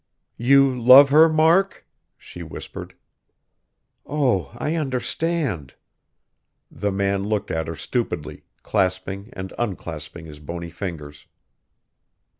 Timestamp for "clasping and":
8.63-9.53